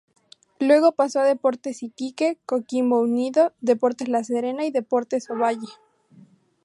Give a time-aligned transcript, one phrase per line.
[0.57, 5.67] Luego pasó a Deportes Iquique, Coquimbo Unido, Deportes La Serena y Deportes Ovalle.